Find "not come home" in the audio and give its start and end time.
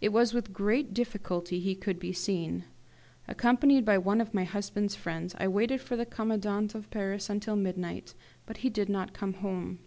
8.88-9.80